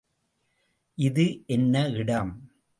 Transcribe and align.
இது 0.97 1.43
என்ன 1.47 1.87
இடம்? 1.87 2.31